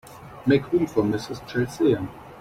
Make 0.47 0.71
room 0.71 0.87
for 0.87 1.03
Mrs. 1.03 1.45
Chelsea. 1.47 1.95